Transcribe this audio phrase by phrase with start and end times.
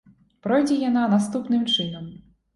[0.47, 2.11] Пройдзе яна наступным чынам.